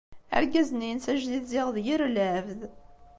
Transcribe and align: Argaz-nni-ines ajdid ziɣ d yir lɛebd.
Argaz-nni-ines 0.37 1.05
ajdid 1.13 1.45
ziɣ 1.51 1.67
d 1.75 1.77
yir 1.85 2.01
lɛebd. 2.09 2.61